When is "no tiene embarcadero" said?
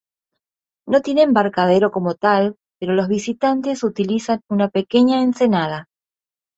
0.87-1.91